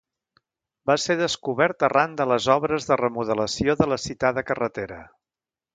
[0.91, 5.03] Va ser descobert arran de les obres de remodelació de la citada carretera.